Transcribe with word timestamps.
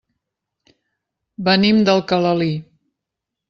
Venim 1.49 1.85
d'Alcalalí. 1.91 2.53